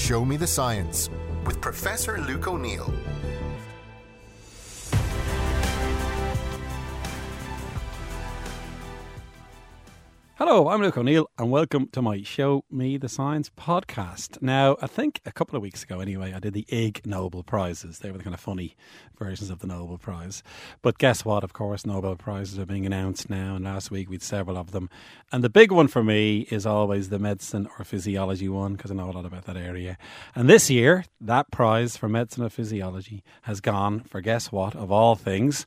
Show 0.00 0.24
Me 0.24 0.38
the 0.38 0.46
Science 0.46 1.10
with 1.44 1.60
Professor 1.60 2.16
Luke 2.22 2.48
O'Neill. 2.48 2.90
Hello, 10.42 10.70
I'm 10.70 10.80
Luke 10.80 10.96
O'Neill, 10.96 11.28
and 11.36 11.50
welcome 11.50 11.88
to 11.88 12.00
my 12.00 12.22
Show 12.22 12.64
Me 12.70 12.96
the 12.96 13.10
Science 13.10 13.50
podcast. 13.50 14.40
Now, 14.40 14.78
I 14.80 14.86
think 14.86 15.20
a 15.26 15.32
couple 15.32 15.54
of 15.54 15.60
weeks 15.60 15.82
ago, 15.82 16.00
anyway, 16.00 16.32
I 16.32 16.38
did 16.38 16.54
the 16.54 16.64
Ig 16.70 17.02
Nobel 17.04 17.42
Prizes. 17.42 17.98
They 17.98 18.10
were 18.10 18.16
the 18.16 18.24
kind 18.24 18.32
of 18.32 18.40
funny 18.40 18.74
versions 19.18 19.50
of 19.50 19.58
the 19.58 19.66
Nobel 19.66 19.98
Prize. 19.98 20.42
But 20.80 20.96
guess 20.96 21.26
what? 21.26 21.44
Of 21.44 21.52
course, 21.52 21.84
Nobel 21.84 22.16
Prizes 22.16 22.58
are 22.58 22.64
being 22.64 22.86
announced 22.86 23.28
now, 23.28 23.54
and 23.54 23.66
last 23.66 23.90
week 23.90 24.08
we 24.08 24.14
had 24.14 24.22
several 24.22 24.56
of 24.56 24.70
them. 24.70 24.88
And 25.30 25.44
the 25.44 25.50
big 25.50 25.72
one 25.72 25.88
for 25.88 26.02
me 26.02 26.46
is 26.50 26.64
always 26.64 27.10
the 27.10 27.18
medicine 27.18 27.68
or 27.78 27.84
physiology 27.84 28.48
one, 28.48 28.76
because 28.76 28.90
I 28.90 28.94
know 28.94 29.10
a 29.10 29.12
lot 29.12 29.26
about 29.26 29.44
that 29.44 29.58
area. 29.58 29.98
And 30.34 30.48
this 30.48 30.70
year, 30.70 31.04
that 31.20 31.50
prize 31.50 31.98
for 31.98 32.08
medicine 32.08 32.44
or 32.44 32.48
physiology 32.48 33.22
has 33.42 33.60
gone 33.60 34.00
for 34.00 34.22
guess 34.22 34.50
what? 34.50 34.74
Of 34.74 34.90
all 34.90 35.16
things, 35.16 35.66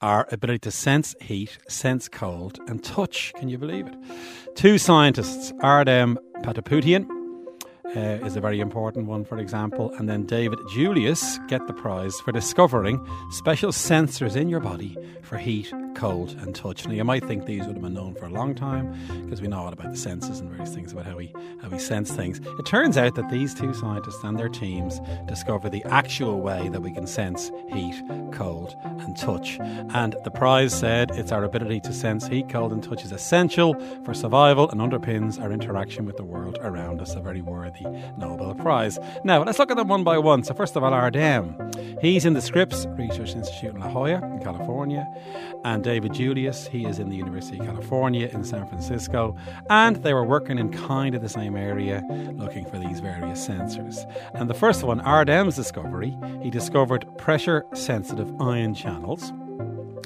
our 0.00 0.28
ability 0.30 0.60
to 0.60 0.70
sense 0.70 1.16
heat, 1.20 1.58
sense 1.68 2.08
cold, 2.08 2.60
and 2.68 2.84
touch. 2.84 3.32
Can 3.36 3.48
you 3.48 3.58
believe 3.58 3.88
it? 3.88 3.96
Two 4.54 4.78
scientists, 4.78 5.52
Ardem 5.62 6.16
Patapoutian, 6.42 7.06
uh, 7.94 8.24
is 8.24 8.36
a 8.36 8.40
very 8.40 8.60
important 8.60 9.06
one, 9.06 9.24
for 9.24 9.38
example, 9.38 9.92
and 9.98 10.08
then 10.08 10.24
David 10.24 10.58
Julius 10.70 11.38
get 11.48 11.66
the 11.66 11.72
prize 11.74 12.18
for 12.20 12.32
discovering 12.32 13.04
special 13.30 13.70
sensors 13.70 14.36
in 14.36 14.48
your 14.48 14.60
body 14.60 14.96
for 15.22 15.36
heat, 15.36 15.72
cold, 15.94 16.36
and 16.40 16.54
touch. 16.54 16.86
Now, 16.86 16.92
you 16.92 17.04
might 17.04 17.24
think 17.24 17.46
these 17.46 17.66
would 17.66 17.76
have 17.76 17.82
been 17.82 17.94
known 17.94 18.14
for 18.14 18.26
a 18.26 18.30
long 18.30 18.54
time 18.54 18.96
because 19.24 19.40
we 19.40 19.48
know 19.48 19.60
a 19.60 19.64
lot 19.64 19.72
about 19.72 19.92
the 19.92 19.96
senses 19.96 20.40
and 20.40 20.50
various 20.50 20.74
things 20.74 20.92
about 20.92 21.06
how 21.06 21.16
we 21.16 21.32
how 21.60 21.68
we 21.68 21.78
sense 21.78 22.10
things. 22.10 22.40
It 22.58 22.66
turns 22.66 22.96
out 22.96 23.14
that 23.14 23.30
these 23.30 23.54
two 23.54 23.72
scientists 23.74 24.22
and 24.24 24.38
their 24.38 24.48
teams 24.48 25.00
discover 25.26 25.68
the 25.68 25.84
actual 25.84 26.40
way 26.40 26.68
that 26.68 26.80
we 26.80 26.92
can 26.92 27.06
sense 27.06 27.50
heat, 27.72 28.00
cold, 28.32 28.74
and 28.84 29.16
touch. 29.16 29.58
And 29.60 30.16
the 30.24 30.30
prize 30.30 30.78
said 30.78 31.10
it's 31.12 31.32
our 31.32 31.44
ability 31.44 31.80
to 31.80 31.92
sense 31.92 32.26
heat, 32.26 32.48
cold, 32.48 32.72
and 32.72 32.82
touch 32.82 33.04
is 33.04 33.12
essential 33.12 33.74
for 34.04 34.14
survival 34.14 34.68
and 34.70 34.80
underpins 34.80 35.40
our 35.40 35.52
interaction 35.52 36.06
with 36.06 36.16
the 36.16 36.24
world 36.24 36.58
around 36.62 37.00
us. 37.00 37.14
A 37.14 37.20
very 37.20 37.42
worthy 37.42 37.84
Nobel 38.16 38.54
Prize. 38.54 38.98
Now, 39.24 39.42
let's 39.44 39.58
look 39.58 39.70
at 39.70 39.76
them 39.76 39.88
one 39.88 40.04
by 40.04 40.18
one. 40.18 40.42
So, 40.42 40.54
first 40.54 40.76
of 40.76 40.82
all, 40.82 40.92
Ardem. 40.92 42.00
He's 42.00 42.24
in 42.24 42.32
the 42.32 42.40
Scripps 42.40 42.86
Research 42.98 43.34
Institute 43.34 43.74
in 43.74 43.80
La 43.80 43.88
Jolla, 43.88 44.24
in 44.34 44.40
California. 44.42 45.06
And 45.64 45.81
David 45.82 46.14
Julius, 46.14 46.66
he 46.66 46.86
is 46.86 46.98
in 46.98 47.08
the 47.08 47.16
University 47.16 47.58
of 47.58 47.66
California 47.66 48.28
in 48.32 48.44
San 48.44 48.66
Francisco. 48.66 49.36
And 49.68 49.96
they 49.96 50.14
were 50.14 50.24
working 50.24 50.58
in 50.58 50.70
kind 50.72 51.14
of 51.14 51.22
the 51.22 51.28
same 51.28 51.56
area, 51.56 52.02
looking 52.32 52.64
for 52.64 52.78
these 52.78 53.00
various 53.00 53.46
sensors. 53.46 54.04
And 54.34 54.48
the 54.48 54.54
first 54.54 54.82
one, 54.82 55.00
Ardem's 55.00 55.56
discovery, 55.56 56.16
he 56.42 56.50
discovered 56.50 57.06
pressure 57.18 57.64
sensitive 57.74 58.40
ion 58.40 58.74
channels. 58.74 59.32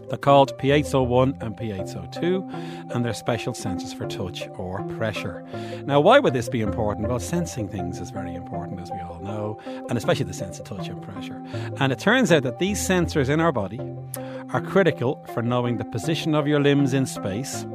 They're 0.09 0.19
called 0.19 0.57
Piezo1 0.59 1.43
and 1.43 1.57
Piezo2, 1.57 2.95
and 2.95 3.05
they're 3.05 3.13
special 3.13 3.53
sensors 3.55 3.97
for 3.97 4.07
touch 4.07 4.49
or 4.57 4.83
pressure. 4.97 5.45
Now, 5.85 6.01
why 6.01 6.21
would 6.21 6.33
this 6.33 6.49
be 6.49 6.61
important? 6.61 7.09
Well, 7.09 7.19
sensing 7.19 7.69
things 7.69 7.99
is 8.01 8.11
very 8.11 8.35
important, 8.35 8.81
as 8.81 8.91
we 8.91 9.01
all 9.01 9.19
know, 9.21 9.59
and 9.89 9.99
especially 9.99 10.27
the 10.27 10.33
sense 10.33 10.61
of 10.61 10.65
touch 10.65 10.89
and 10.89 11.03
pressure. 11.03 11.43
And 11.81 11.93
it 11.93 11.99
turns 11.99 12.31
out 12.31 12.45
that 12.45 12.61
these 12.61 12.79
sensors 12.79 13.29
in 13.29 13.41
our 13.41 13.53
body 13.53 13.81
are 14.57 14.63
critical 14.63 15.23
for 15.35 15.43
knowing 15.43 15.77
the 15.77 15.85
position 15.85 16.35
of 16.35 16.49
your 16.49 16.61
limbs 16.61 16.95
in 16.95 17.05
space. 17.05 17.67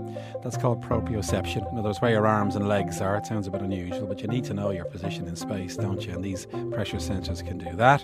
That's 0.44 0.58
called 0.58 0.82
proprioception. 0.82 1.72
In 1.72 1.78
other 1.78 1.90
words, 1.90 2.02
where 2.02 2.12
your 2.12 2.28
arms 2.28 2.56
and 2.56 2.68
legs 2.68 3.02
are. 3.02 3.18
It 3.18 3.26
sounds 3.26 3.48
a 3.48 3.52
bit 3.52 3.62
unusual, 3.62 4.08
but 4.08 4.22
you 4.22 4.28
need 4.28 4.44
to 4.46 4.54
know 4.54 4.72
your 4.72 4.86
position 4.86 5.28
in 5.28 5.36
space, 5.36 5.78
don't 5.78 6.06
you? 6.06 6.14
And 6.14 6.24
these 6.24 6.48
pressure 6.72 6.98
sensors 6.98 7.46
can 7.46 7.58
do 7.58 7.76
that. 7.76 8.04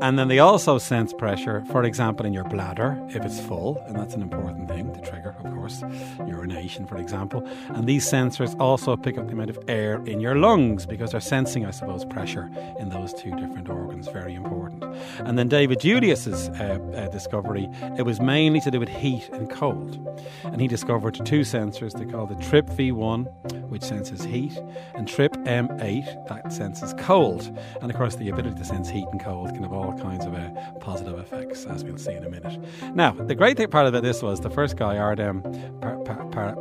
And 0.00 0.18
then 0.18 0.28
they 0.28 0.38
also 0.38 0.78
sense 0.78 1.12
pressure, 1.12 1.64
for 1.70 1.84
example, 1.84 2.26
in 2.26 2.32
your 2.32 2.44
bladder 2.44 3.00
if 3.10 3.24
it's 3.24 3.40
full, 3.40 3.82
and 3.86 3.96
that's 3.96 4.14
an 4.14 4.22
important 4.22 4.68
thing 4.68 4.92
to 4.94 5.00
trigger, 5.00 5.34
of 5.44 5.52
course, 5.54 5.82
urination, 6.26 6.86
for 6.86 6.96
example. 6.96 7.46
And 7.68 7.86
these 7.86 8.10
sensors 8.10 8.58
also 8.60 8.96
pick 8.96 9.18
up 9.18 9.26
the 9.26 9.32
amount 9.32 9.50
of 9.50 9.58
air 9.68 10.02
in 10.04 10.20
your 10.20 10.36
lungs 10.36 10.86
because 10.86 11.12
they're 11.12 11.20
sensing, 11.20 11.66
I 11.66 11.70
suppose, 11.70 12.04
pressure 12.04 12.50
in 12.78 12.88
those 12.88 13.12
two 13.12 13.30
different 13.36 13.68
organs. 13.68 14.08
Very 14.08 14.34
important. 14.34 14.84
And 15.18 15.38
then 15.38 15.48
David 15.48 15.80
Julius's 15.80 16.48
uh, 16.48 16.78
uh, 16.94 17.08
discovery, 17.08 17.68
it 17.96 18.02
was 18.02 18.20
mainly 18.20 18.60
to 18.60 18.70
do 18.70 18.80
with 18.80 18.88
heat 18.88 19.28
and 19.32 19.50
cold. 19.50 19.98
And 20.44 20.60
he 20.60 20.68
discovered 20.68 21.20
two 21.24 21.41
sensors 21.42 21.92
they 21.92 22.04
call 22.04 22.26
the 22.26 22.34
TRPV1, 22.34 23.68
which 23.68 23.82
senses 23.82 24.24
heat, 24.24 24.58
and 24.94 25.06
TRIP 25.08 25.32
M8, 25.44 26.28
that 26.28 26.52
senses 26.52 26.94
cold. 26.98 27.56
And 27.80 27.90
of 27.90 27.96
course, 27.96 28.16
the 28.16 28.28
ability 28.28 28.56
to 28.56 28.64
sense 28.64 28.88
heat 28.88 29.06
and 29.12 29.20
cold 29.20 29.52
can 29.54 29.62
have 29.62 29.72
all 29.72 29.96
kinds 29.98 30.24
of 30.24 30.34
uh, 30.34 30.50
positive 30.80 31.18
effects, 31.18 31.64
as 31.66 31.84
we'll 31.84 31.98
see 31.98 32.12
in 32.12 32.24
a 32.24 32.30
minute. 32.30 32.58
Now, 32.94 33.12
the 33.12 33.34
great 33.34 33.56
thing 33.56 33.68
part 33.68 33.86
about 33.86 34.02
this 34.02 34.22
was 34.22 34.40
the 34.40 34.50
first 34.50 34.76
guy, 34.76 34.96
Ardem 34.96 35.42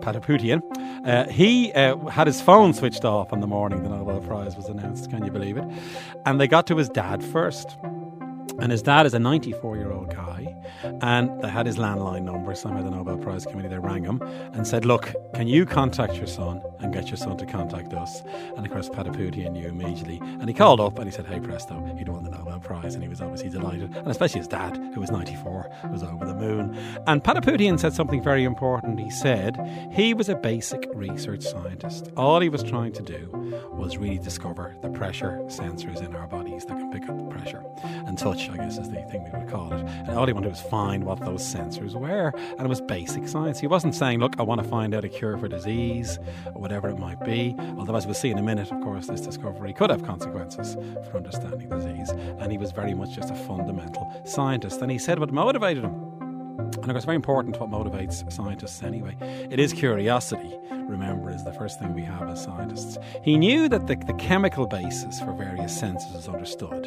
Patapoutian, 0.01 0.61
uh, 1.07 1.29
he 1.29 1.71
uh, 1.73 1.97
had 2.07 2.27
his 2.27 2.41
phone 2.41 2.73
switched 2.73 3.05
off 3.05 3.33
on 3.33 3.39
the 3.39 3.47
morning 3.47 3.83
the 3.83 3.89
Nobel 3.89 4.21
Prize 4.21 4.55
was 4.55 4.67
announced. 4.67 5.09
Can 5.09 5.25
you 5.25 5.31
believe 5.31 5.57
it? 5.57 5.65
And 6.25 6.39
they 6.39 6.47
got 6.47 6.67
to 6.67 6.77
his 6.77 6.89
dad 6.89 7.23
first. 7.23 7.77
And 8.59 8.71
his 8.71 8.81
dad 8.81 9.05
is 9.05 9.13
a 9.13 9.19
94 9.19 9.77
year 9.77 9.91
old 9.91 10.13
guy, 10.13 10.55
and 11.01 11.41
they 11.41 11.49
had 11.49 11.65
his 11.65 11.77
landline 11.77 12.23
number. 12.23 12.53
Somehow 12.53 12.83
the 12.83 12.91
Nobel 12.91 13.17
Prize 13.17 13.45
Committee 13.45 13.69
they 13.69 13.79
rang 13.79 14.03
him 14.03 14.21
and 14.53 14.67
said, 14.67 14.85
"Look, 14.85 15.13
can 15.33 15.47
you 15.47 15.65
contact 15.65 16.15
your 16.15 16.27
son 16.27 16.61
and 16.79 16.93
get 16.93 17.07
your 17.07 17.17
son 17.17 17.37
to 17.37 17.45
contact 17.45 17.93
us?" 17.93 18.21
And 18.55 18.65
of 18.65 18.71
course, 18.71 18.89
Patapoutian 18.89 19.53
knew 19.53 19.67
immediately, 19.67 20.19
and 20.21 20.47
he 20.47 20.53
called 20.53 20.79
up 20.79 20.97
and 20.97 21.05
he 21.05 21.11
said, 21.11 21.25
"Hey, 21.25 21.39
presto, 21.39 21.81
he'd 21.97 22.09
won 22.09 22.23
the 22.23 22.29
Nobel 22.29 22.59
Prize," 22.59 22.93
and 22.93 23.03
he 23.03 23.09
was 23.09 23.21
obviously 23.21 23.49
delighted, 23.49 23.95
and 23.95 24.07
especially 24.07 24.39
his 24.39 24.47
dad, 24.47 24.77
who 24.93 24.99
was 24.99 25.11
94, 25.11 25.69
was 25.91 26.03
over 26.03 26.25
the 26.25 26.35
moon. 26.35 26.75
And 27.07 27.23
Patapoutian 27.23 27.79
said 27.79 27.93
something 27.93 28.21
very 28.21 28.43
important. 28.43 28.99
He 28.99 29.09
said 29.09 29.57
he 29.91 30.13
was 30.13 30.29
a 30.29 30.35
basic 30.35 30.87
research 30.93 31.43
scientist. 31.43 32.11
All 32.17 32.39
he 32.39 32.49
was 32.49 32.63
trying 32.63 32.91
to 32.93 33.03
do 33.03 33.29
was 33.73 33.97
really 33.97 34.19
discover 34.19 34.75
the 34.81 34.89
pressure 34.89 35.41
sensors 35.47 36.03
in 36.03 36.15
our 36.15 36.27
bodies 36.27 36.65
that 36.65 36.77
can 36.77 36.91
pick 36.91 37.09
up 37.09 37.17
the 37.17 37.25
pressure 37.25 37.63
and 38.05 38.17
touch 38.17 38.40
I 38.49 38.57
guess 38.57 38.77
is 38.77 38.89
the 38.89 39.01
thing 39.03 39.23
we 39.23 39.39
would 39.39 39.49
call 39.49 39.73
it. 39.73 39.81
And 39.81 40.11
all 40.11 40.25
he 40.25 40.33
wanted 40.33 40.49
was 40.49 40.61
find 40.61 41.03
what 41.03 41.19
those 41.19 41.41
sensors 41.41 41.93
were. 41.95 42.31
And 42.35 42.61
it 42.61 42.67
was 42.67 42.81
basic 42.81 43.27
science. 43.27 43.59
He 43.59 43.67
wasn't 43.67 43.95
saying, 43.95 44.19
look, 44.19 44.39
I 44.39 44.43
want 44.43 44.61
to 44.61 44.67
find 44.67 44.93
out 44.93 45.03
a 45.03 45.09
cure 45.09 45.37
for 45.37 45.47
disease 45.47 46.19
or 46.47 46.61
whatever 46.61 46.89
it 46.89 46.97
might 46.97 47.23
be. 47.23 47.55
Although, 47.77 47.95
as 47.95 48.05
we'll 48.05 48.15
see 48.15 48.31
in 48.31 48.37
a 48.37 48.43
minute, 48.43 48.71
of 48.71 48.81
course, 48.81 49.07
this 49.07 49.21
discovery 49.21 49.73
could 49.73 49.89
have 49.89 50.03
consequences 50.03 50.75
for 51.09 51.17
understanding 51.17 51.69
disease. 51.69 52.09
And 52.09 52.51
he 52.51 52.57
was 52.57 52.71
very 52.71 52.93
much 52.93 53.15
just 53.15 53.31
a 53.31 53.35
fundamental 53.35 54.09
scientist. 54.25 54.81
And 54.81 54.91
he 54.91 54.97
said 54.97 55.19
what 55.19 55.31
motivated 55.31 55.83
him 55.83 56.11
and 56.81 56.89
of 56.89 56.95
course, 56.95 57.05
very 57.05 57.15
important 57.15 57.59
what 57.59 57.69
motivates 57.69 58.29
scientists 58.31 58.81
anyway. 58.81 59.15
It 59.51 59.59
is 59.59 59.73
curiosity, 59.73 60.57
remember, 60.91 61.31
is 61.31 61.43
the 61.43 61.53
first 61.53 61.79
thing 61.79 61.93
we 61.93 62.03
have 62.03 62.29
as 62.29 62.43
scientists. 62.43 62.97
He 63.23 63.37
knew 63.37 63.69
that 63.69 63.87
the, 63.87 63.95
the 63.95 64.13
chemical 64.13 64.67
basis 64.67 65.19
for 65.19 65.33
various 65.33 65.77
senses 65.77 66.13
is 66.13 66.27
understood. 66.27 66.85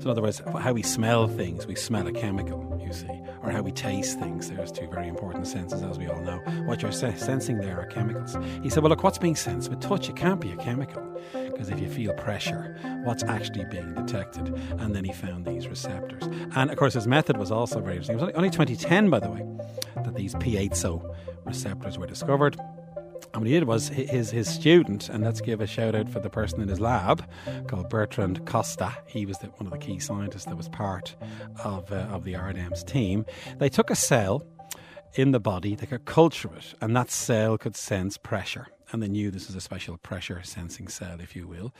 So, 0.00 0.04
in 0.04 0.08
other 0.08 0.22
words, 0.22 0.42
how 0.58 0.72
we 0.72 0.82
smell 0.82 1.28
things, 1.28 1.66
we 1.66 1.74
smell 1.74 2.06
a 2.06 2.12
chemical, 2.12 2.80
you 2.84 2.92
see, 2.92 3.20
or 3.42 3.50
how 3.50 3.62
we 3.62 3.72
taste 3.72 4.18
things. 4.18 4.50
There's 4.50 4.72
two 4.72 4.88
very 4.88 5.08
important 5.08 5.46
senses, 5.46 5.82
as 5.82 5.98
we 5.98 6.06
all 6.08 6.20
know. 6.20 6.38
What 6.66 6.82
you're 6.82 6.92
se- 6.92 7.16
sensing 7.16 7.58
there 7.58 7.80
are 7.80 7.86
chemicals. 7.86 8.36
He 8.62 8.68
said, 8.68 8.82
well, 8.82 8.90
look, 8.90 9.02
what's 9.02 9.18
being 9.18 9.36
sensed 9.36 9.70
with 9.70 9.80
touch? 9.80 10.08
It 10.08 10.16
can't 10.16 10.40
be 10.40 10.50
a 10.50 10.56
chemical. 10.56 11.02
Because 11.32 11.70
if 11.70 11.80
you 11.80 11.88
feel 11.88 12.12
pressure, 12.14 12.76
what's 13.04 13.22
actually 13.22 13.64
being 13.66 13.94
detected? 13.94 14.48
And 14.78 14.94
then 14.94 15.04
he 15.04 15.12
found 15.12 15.46
these 15.46 15.68
receptors. 15.68 16.24
And 16.56 16.70
of 16.70 16.76
course, 16.76 16.94
his 16.94 17.06
method 17.06 17.36
was 17.36 17.50
also 17.50 17.80
very 17.80 17.94
interesting. 17.94 18.18
It 18.18 18.20
was 18.20 18.22
only, 18.22 18.34
only 18.34 18.50
2010, 18.50 19.08
by 19.08 19.20
the 19.20 19.30
way, 19.30 19.46
that 20.02 20.14
these 20.14 20.34
piezo 20.34 21.14
receptors 21.44 21.98
were 21.98 22.06
discovered. 22.06 22.56
And 23.34 23.42
what 23.42 23.48
he 23.48 23.54
did 23.54 23.64
was 23.64 23.88
his 23.88 24.30
his 24.30 24.48
student, 24.48 25.08
and 25.08 25.24
let's 25.24 25.40
give 25.40 25.60
a 25.60 25.66
shout 25.66 25.96
out 25.96 26.08
for 26.08 26.20
the 26.20 26.30
person 26.30 26.60
in 26.60 26.68
his 26.68 26.78
lab 26.78 27.28
called 27.66 27.90
Bertrand 27.90 28.46
Costa. 28.46 28.96
He 29.06 29.26
was 29.26 29.38
the, 29.38 29.48
one 29.48 29.66
of 29.66 29.72
the 29.72 29.84
key 29.84 29.98
scientists 29.98 30.44
that 30.44 30.56
was 30.56 30.68
part 30.68 31.16
of 31.64 31.90
uh, 31.90 31.96
of 32.12 32.22
the 32.22 32.36
Ardem's 32.36 32.84
team. 32.84 33.26
They 33.58 33.68
took 33.68 33.90
a 33.90 33.96
cell 33.96 34.46
in 35.14 35.32
the 35.32 35.40
body, 35.40 35.74
they 35.74 35.86
could 35.86 36.04
culture 36.04 36.50
it, 36.56 36.74
and 36.80 36.94
that 36.96 37.10
cell 37.10 37.58
could 37.58 37.74
sense 37.74 38.16
pressure 38.16 38.68
and 38.94 39.02
they 39.02 39.08
knew 39.08 39.30
this 39.30 39.48
was 39.48 39.56
a 39.56 39.60
special 39.60 39.98
pressure 39.98 40.40
sensing 40.44 40.86
cell, 40.86 41.18
if 41.20 41.34
you 41.34 41.48
will. 41.48 41.74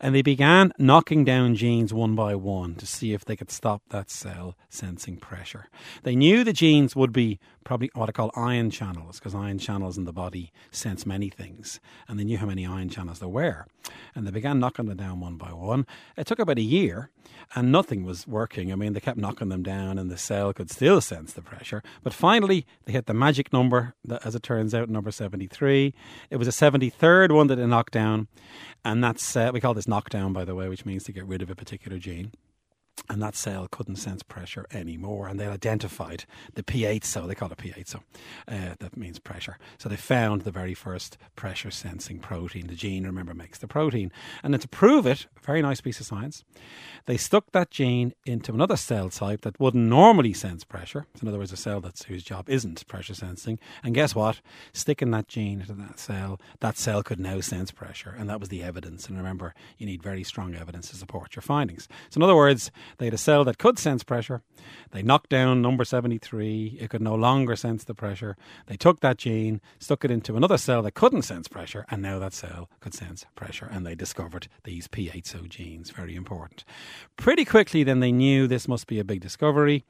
And 0.00 0.14
they 0.14 0.22
began 0.22 0.72
knocking 0.78 1.22
down 1.22 1.54
genes 1.54 1.92
one 1.92 2.14
by 2.14 2.34
one 2.34 2.74
to 2.76 2.86
see 2.86 3.12
if 3.12 3.24
they 3.24 3.36
could 3.36 3.50
stop 3.50 3.82
that 3.90 4.10
cell 4.10 4.56
sensing 4.70 5.18
pressure. 5.18 5.68
They 6.04 6.16
knew 6.16 6.42
the 6.42 6.54
genes 6.54 6.96
would 6.96 7.12
be 7.12 7.38
probably 7.64 7.90
what 7.94 8.08
I 8.08 8.12
call 8.12 8.30
ion 8.36 8.70
channels, 8.70 9.18
because 9.18 9.34
ion 9.34 9.58
channels 9.58 9.98
in 9.98 10.04
the 10.04 10.12
body 10.12 10.52
sense 10.70 11.06
many 11.06 11.30
things. 11.30 11.80
And 12.06 12.18
they 12.18 12.24
knew 12.24 12.38
how 12.38 12.46
many 12.46 12.66
ion 12.66 12.88
channels 12.88 13.18
there 13.18 13.28
were. 13.28 13.66
And 14.14 14.26
they 14.26 14.30
began 14.30 14.60
knocking 14.60 14.86
them 14.86 14.96
down 14.96 15.20
one 15.20 15.36
by 15.36 15.52
one. 15.52 15.86
It 16.16 16.26
took 16.26 16.38
about 16.38 16.58
a 16.58 16.62
year, 16.62 17.10
and 17.54 17.72
nothing 17.72 18.04
was 18.04 18.26
working. 18.26 18.72
I 18.72 18.76
mean, 18.76 18.92
they 18.92 19.00
kept 19.00 19.18
knocking 19.18 19.48
them 19.48 19.62
down, 19.62 19.98
and 19.98 20.10
the 20.10 20.16
cell 20.16 20.52
could 20.52 20.70
still 20.70 21.00
sense 21.00 21.32
the 21.32 21.42
pressure. 21.42 21.82
But 22.02 22.14
finally, 22.14 22.66
they 22.84 22.92
hit 22.92 23.06
the 23.06 23.14
magic 23.14 23.52
number, 23.52 23.94
that, 24.04 24.24
as 24.24 24.34
it 24.34 24.42
turns 24.42 24.74
out, 24.74 24.88
number 24.88 25.10
73. 25.10 25.94
It 26.30 26.36
was 26.36 26.48
a 26.48 26.50
73rd 26.50 27.32
one 27.34 27.48
that 27.48 27.56
they 27.56 27.66
knocked 27.66 27.92
down. 27.92 28.28
And 28.84 29.02
that's, 29.02 29.34
uh, 29.36 29.50
we 29.52 29.60
call 29.60 29.74
this 29.74 29.88
knockdown, 29.88 30.32
by 30.32 30.44
the 30.44 30.54
way, 30.54 30.68
which 30.68 30.84
means 30.84 31.04
to 31.04 31.12
get 31.12 31.26
rid 31.26 31.42
of 31.42 31.50
a 31.50 31.54
particular 31.54 31.98
gene 31.98 32.32
and 33.08 33.22
that 33.22 33.34
cell 33.34 33.68
couldn't 33.70 33.96
sense 33.96 34.22
pressure 34.22 34.66
anymore. 34.72 35.28
And 35.28 35.38
they 35.38 35.46
identified 35.46 36.24
the 36.54 36.62
piezo, 36.62 37.26
they 37.26 37.34
call 37.34 37.50
it 37.52 37.58
piezo, 37.58 37.96
uh, 38.48 38.74
that 38.78 38.96
means 38.96 39.18
pressure. 39.18 39.58
So 39.78 39.88
they 39.88 39.96
found 39.96 40.42
the 40.42 40.50
very 40.50 40.74
first 40.74 41.18
pressure 41.36 41.70
sensing 41.70 42.18
protein. 42.18 42.66
The 42.66 42.74
gene, 42.74 43.04
remember, 43.04 43.34
makes 43.34 43.58
the 43.58 43.68
protein. 43.68 44.10
And 44.42 44.54
then 44.54 44.60
to 44.60 44.68
prove 44.68 45.06
it, 45.06 45.26
very 45.42 45.60
nice 45.60 45.80
piece 45.80 46.00
of 46.00 46.06
science, 46.06 46.44
they 47.06 47.16
stuck 47.16 47.52
that 47.52 47.70
gene 47.70 48.14
into 48.24 48.52
another 48.52 48.76
cell 48.76 49.10
type 49.10 49.42
that 49.42 49.60
wouldn't 49.60 49.88
normally 49.88 50.32
sense 50.32 50.64
pressure. 50.64 51.06
So 51.14 51.22
in 51.22 51.28
other 51.28 51.38
words, 51.38 51.52
a 51.52 51.56
cell 51.56 51.80
that's 51.80 52.04
whose 52.04 52.22
job 52.22 52.48
isn't 52.48 52.86
pressure 52.88 53.14
sensing. 53.14 53.58
And 53.82 53.94
guess 53.94 54.14
what? 54.14 54.40
Sticking 54.72 55.10
that 55.10 55.28
gene 55.28 55.60
into 55.60 55.74
that 55.74 55.98
cell, 55.98 56.40
that 56.60 56.78
cell 56.78 57.02
could 57.02 57.20
now 57.20 57.40
sense 57.40 57.70
pressure. 57.70 58.14
And 58.18 58.30
that 58.30 58.40
was 58.40 58.48
the 58.48 58.62
evidence. 58.62 59.08
And 59.08 59.18
remember, 59.18 59.54
you 59.76 59.86
need 59.86 60.02
very 60.02 60.24
strong 60.24 60.54
evidence 60.54 60.88
to 60.90 60.96
support 60.96 61.36
your 61.36 61.42
findings. 61.42 61.88
So 62.08 62.18
in 62.18 62.22
other 62.22 62.36
words, 62.36 62.70
they 62.98 63.06
had 63.06 63.14
a 63.14 63.18
cell 63.18 63.44
that 63.44 63.58
could 63.58 63.78
sense 63.78 64.02
pressure. 64.02 64.42
They 64.92 65.02
knocked 65.02 65.30
down 65.30 65.62
number 65.62 65.84
73. 65.84 66.78
It 66.80 66.90
could 66.90 67.02
no 67.02 67.14
longer 67.14 67.56
sense 67.56 67.84
the 67.84 67.94
pressure. 67.94 68.36
They 68.66 68.76
took 68.76 69.00
that 69.00 69.18
gene, 69.18 69.60
stuck 69.78 70.04
it 70.04 70.10
into 70.10 70.36
another 70.36 70.58
cell 70.58 70.82
that 70.82 70.94
couldn't 70.94 71.22
sense 71.22 71.48
pressure, 71.48 71.84
and 71.90 72.02
now 72.02 72.18
that 72.18 72.32
cell 72.32 72.70
could 72.80 72.94
sense 72.94 73.26
pressure. 73.34 73.68
And 73.70 73.86
they 73.86 73.94
discovered 73.94 74.48
these 74.64 74.88
piezo 74.88 75.48
genes. 75.48 75.90
Very 75.90 76.14
important. 76.14 76.64
Pretty 77.16 77.44
quickly, 77.44 77.84
then 77.84 78.00
they 78.00 78.12
knew 78.12 78.46
this 78.46 78.68
must 78.68 78.86
be 78.86 78.98
a 78.98 79.04
big 79.04 79.20
discovery. 79.20 79.84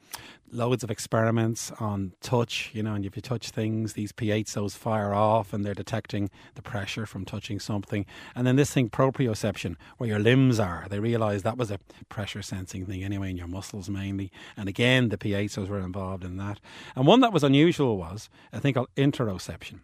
Loads 0.51 0.83
of 0.83 0.91
experiments 0.91 1.71
on 1.79 2.13
touch, 2.21 2.69
you 2.73 2.83
know, 2.83 2.93
and 2.93 3.05
if 3.05 3.15
you 3.15 3.21
touch 3.21 3.49
things, 3.49 3.93
these 3.93 4.11
piezos 4.11 4.77
fire 4.77 5.13
off 5.13 5.53
and 5.53 5.65
they're 5.65 5.73
detecting 5.73 6.29
the 6.53 6.61
pressure 6.61 7.05
from 7.05 7.25
touching 7.25 7.59
something. 7.59 8.05
And 8.35 8.45
then 8.45 8.55
this 8.55 8.71
thing, 8.71 8.89
proprioception, 8.89 9.75
where 9.97 10.09
your 10.09 10.19
limbs 10.19 10.59
are, 10.59 10.85
they 10.89 10.99
realized 10.99 11.43
that 11.43 11.57
was 11.57 11.71
a 11.71 11.79
pressure 12.09 12.41
sensing 12.41 12.84
thing 12.85 13.03
anyway 13.03 13.29
in 13.29 13.37
your 13.37 13.47
muscles 13.47 13.89
mainly. 13.89 14.31
And 14.57 14.69
again, 14.69 15.09
the 15.09 15.17
piezos 15.17 15.67
were 15.67 15.79
involved 15.79 16.23
in 16.23 16.37
that. 16.37 16.59
And 16.95 17.05
one 17.05 17.21
that 17.21 17.33
was 17.33 17.43
unusual 17.43 17.97
was 17.97 18.29
thing 18.53 18.73
called 18.73 18.89
interoception. 18.95 19.79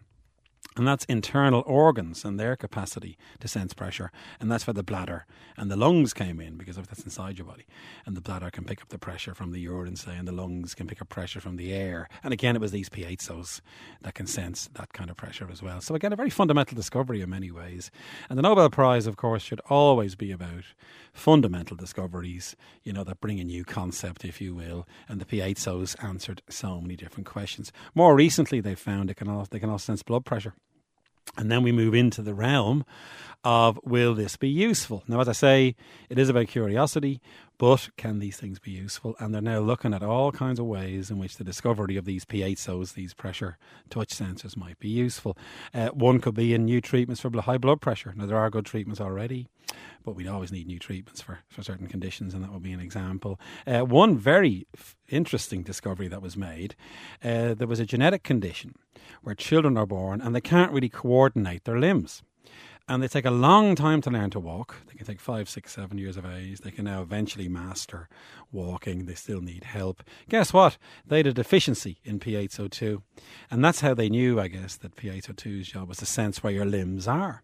And 0.76 0.88
that's 0.88 1.04
internal 1.04 1.62
organs 1.66 2.24
and 2.24 2.40
their 2.40 2.56
capacity 2.56 3.18
to 3.40 3.48
sense 3.48 3.74
pressure. 3.74 4.10
And 4.40 4.50
that's 4.50 4.66
where 4.66 4.72
the 4.74 4.82
bladder 4.82 5.26
and 5.56 5.70
the 5.70 5.76
lungs 5.76 6.14
came 6.14 6.40
in 6.40 6.56
because 6.56 6.78
of 6.78 6.88
that's 6.88 7.04
inside 7.04 7.36
your 7.36 7.46
body. 7.46 7.66
And 8.06 8.16
the 8.16 8.22
bladder 8.22 8.50
can 8.50 8.64
pick 8.64 8.80
up 8.80 8.88
the 8.88 8.98
pressure 8.98 9.34
from 9.34 9.52
the 9.52 9.60
urine, 9.60 9.96
say, 9.96 10.16
and 10.16 10.26
the 10.26 10.32
lungs 10.32 10.74
can 10.74 10.86
pick 10.86 11.02
up 11.02 11.10
pressure 11.10 11.40
from 11.40 11.56
the 11.56 11.74
air. 11.74 12.08
And 12.22 12.32
again, 12.32 12.56
it 12.56 12.60
was 12.62 12.72
these 12.72 12.88
piezos 12.88 13.60
that 14.00 14.14
can 14.14 14.26
sense 14.26 14.70
that 14.74 14.94
kind 14.94 15.10
of 15.10 15.16
pressure 15.16 15.48
as 15.52 15.62
well. 15.62 15.82
So 15.82 15.94
again, 15.94 16.12
a 16.12 16.16
very 16.16 16.30
fundamental 16.30 16.74
discovery 16.74 17.20
in 17.20 17.28
many 17.28 17.50
ways. 17.50 17.90
And 18.30 18.38
the 18.38 18.42
Nobel 18.42 18.70
Prize, 18.70 19.06
of 19.06 19.16
course, 19.16 19.42
should 19.42 19.60
always 19.68 20.14
be 20.14 20.32
about 20.32 20.64
fundamental 21.12 21.76
discoveries, 21.76 22.56
you 22.82 22.94
know, 22.94 23.04
that 23.04 23.20
bring 23.20 23.40
a 23.40 23.44
new 23.44 23.64
concept, 23.64 24.24
if 24.24 24.40
you 24.40 24.54
will. 24.54 24.88
And 25.06 25.20
the 25.20 25.26
piezos 25.26 26.02
answered 26.02 26.40
so 26.48 26.80
many 26.80 26.96
different 26.96 27.26
questions. 27.26 27.72
More 27.94 28.14
recently, 28.14 28.60
they 28.60 28.74
found 28.74 29.10
it 29.10 29.16
can 29.16 29.28
also, 29.28 29.48
they 29.50 29.58
can 29.58 29.68
also 29.68 29.92
sense 29.92 30.02
blood 30.02 30.24
pressure. 30.24 30.54
And 31.36 31.50
then 31.50 31.62
we 31.62 31.72
move 31.72 31.94
into 31.94 32.22
the 32.22 32.34
realm 32.34 32.84
of 33.44 33.78
will 33.84 34.14
this 34.14 34.36
be 34.36 34.48
useful? 34.48 35.02
Now, 35.08 35.20
as 35.20 35.28
I 35.28 35.32
say, 35.32 35.76
it 36.08 36.18
is 36.18 36.28
about 36.28 36.48
curiosity, 36.48 37.20
but 37.62 37.90
can 37.96 38.18
these 38.18 38.38
things 38.38 38.58
be 38.58 38.72
useful? 38.72 39.14
And 39.20 39.32
they're 39.32 39.40
now 39.40 39.60
looking 39.60 39.94
at 39.94 40.02
all 40.02 40.32
kinds 40.32 40.58
of 40.58 40.66
ways 40.66 41.12
in 41.12 41.18
which 41.18 41.36
the 41.36 41.44
discovery 41.44 41.96
of 41.96 42.04
these 42.04 42.24
piezos, 42.24 42.94
these 42.94 43.14
pressure 43.14 43.56
touch 43.88 44.08
sensors, 44.08 44.56
might 44.56 44.80
be 44.80 44.88
useful. 44.88 45.38
Uh, 45.72 45.90
one 45.90 46.18
could 46.18 46.34
be 46.34 46.54
in 46.54 46.64
new 46.64 46.80
treatments 46.80 47.20
for 47.20 47.30
high 47.40 47.58
blood 47.58 47.80
pressure. 47.80 48.12
Now, 48.16 48.26
there 48.26 48.36
are 48.36 48.50
good 48.50 48.66
treatments 48.66 49.00
already, 49.00 49.46
but 50.04 50.16
we 50.16 50.26
always 50.26 50.50
need 50.50 50.66
new 50.66 50.80
treatments 50.80 51.20
for, 51.20 51.38
for 51.48 51.62
certain 51.62 51.86
conditions, 51.86 52.34
and 52.34 52.42
that 52.42 52.52
would 52.52 52.64
be 52.64 52.72
an 52.72 52.80
example. 52.80 53.38
Uh, 53.64 53.82
one 53.82 54.18
very 54.18 54.66
f- 54.76 54.96
interesting 55.08 55.62
discovery 55.62 56.08
that 56.08 56.20
was 56.20 56.36
made 56.36 56.74
uh, 57.22 57.54
there 57.54 57.68
was 57.68 57.78
a 57.78 57.86
genetic 57.86 58.24
condition 58.24 58.74
where 59.22 59.36
children 59.36 59.76
are 59.76 59.86
born 59.86 60.20
and 60.20 60.34
they 60.34 60.40
can't 60.40 60.72
really 60.72 60.88
coordinate 60.88 61.62
their 61.62 61.78
limbs 61.78 62.24
and 62.92 63.02
they 63.02 63.08
take 63.08 63.24
a 63.24 63.30
long 63.30 63.74
time 63.74 64.02
to 64.02 64.10
learn 64.10 64.28
to 64.28 64.38
walk. 64.38 64.76
They 64.86 64.94
can 64.94 65.06
take 65.06 65.18
five, 65.18 65.48
six, 65.48 65.72
seven 65.72 65.96
years 65.96 66.18
of 66.18 66.26
age. 66.26 66.58
They 66.58 66.70
can 66.70 66.84
now 66.84 67.00
eventually 67.00 67.48
master 67.48 68.06
walking. 68.52 69.06
They 69.06 69.14
still 69.14 69.40
need 69.40 69.64
help. 69.64 70.02
Guess 70.28 70.52
what? 70.52 70.76
They 71.06 71.16
had 71.16 71.26
a 71.26 71.32
deficiency 71.32 72.00
in 72.04 72.20
piezo2. 72.20 73.00
And 73.50 73.64
that's 73.64 73.80
how 73.80 73.94
they 73.94 74.10
knew, 74.10 74.38
I 74.38 74.48
guess, 74.48 74.76
that 74.76 74.96
piezo2's 74.96 75.68
job 75.68 75.88
was 75.88 75.98
to 75.98 76.06
sense 76.06 76.42
where 76.42 76.52
your 76.52 76.66
limbs 76.66 77.08
are. 77.08 77.42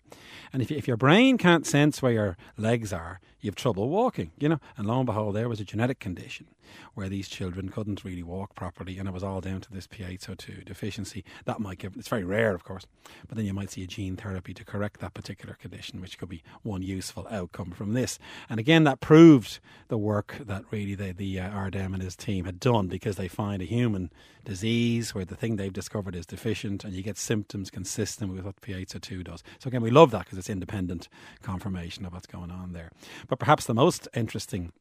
And 0.53 0.61
if, 0.61 0.71
if 0.71 0.87
your 0.87 0.99
brain 0.99 1.39
can't 1.39 1.67
sense 1.67 2.03
where 2.03 2.13
your 2.13 2.37
legs 2.59 2.93
are, 2.93 3.19
you 3.41 3.49
have 3.49 3.55
trouble 3.55 3.89
walking, 3.89 4.33
you 4.39 4.51
know. 4.51 4.61
And 4.77 4.87
lo 4.87 4.99
and 4.99 5.07
behold, 5.07 5.35
there 5.35 5.49
was 5.49 5.61
a 5.61 5.65
genetic 5.65 5.99
condition 5.99 6.49
where 6.95 7.09
these 7.09 7.29
children 7.29 7.69
couldn't 7.69 8.05
really 8.05 8.23
walk 8.23 8.55
properly, 8.55 8.99
and 8.99 9.09
it 9.09 9.15
was 9.15 9.23
all 9.23 9.41
down 9.41 9.61
to 9.63 9.73
this 9.73 9.87
piezo2 9.87 10.65
deficiency. 10.65 11.25
That 11.45 11.61
might 11.61 11.79
give, 11.79 11.97
it's 11.97 12.09
very 12.09 12.25
rare, 12.25 12.55
of 12.55 12.65
course, 12.65 12.87
but 13.27 13.37
then 13.37 13.47
you 13.47 13.55
might 13.55 13.71
see 13.71 13.83
a 13.83 13.87
gene 13.87 14.17
therapy 14.17 14.55
to 14.55 14.65
correct 14.65 15.01
that 15.01 15.15
particular 15.15 15.55
condition, 15.55 16.01
which 16.01 16.19
could 16.19 16.29
be 16.29 16.43
one 16.63 16.83
useful 16.83 17.27
outcome 17.31 17.71
from 17.71 17.93
this. 17.93 18.19
And 18.49 18.59
again, 18.61 18.85
that 18.85 19.01
proved 19.01 19.61
the 19.89 19.99
work 19.99 20.37
that 20.41 20.65
really 20.71 20.95
the, 20.95 21.13
the 21.13 21.41
uh, 21.41 21.69
and 21.73 22.03
his 22.03 22.17
team 22.17 22.45
had 22.45 22.61
done 22.61 22.89
because 22.89 23.17
they 23.17 23.29
find 23.29 23.63
a 23.63 23.65
human 23.65 24.11
disease 24.45 25.15
where 25.15 25.25
the 25.25 25.37
thing 25.37 25.57
they've 25.57 25.73
discovered 25.73 26.15
is 26.15 26.27
deficient 26.27 26.85
and 26.85 26.95
you 26.95 27.03
get 27.03 27.19
symptoms 27.19 27.71
consistent 27.71 28.33
with 28.33 28.45
what 28.45 28.61
piezo2 28.61 29.25
does. 29.25 29.43
So 29.59 29.69
again, 29.69 29.83
we 29.83 29.91
love 29.91 30.11
that 30.13 30.25
because 30.25 30.39
it's 30.39 30.51
independent 30.51 31.09
confirmation 31.43 32.05
of 32.05 32.13
what's 32.13 32.27
going 32.27 32.51
on 32.51 32.73
there. 32.73 32.91
But 33.29 33.39
perhaps 33.39 33.67
the 33.67 33.75
most 33.75 34.09
interesting 34.15 34.73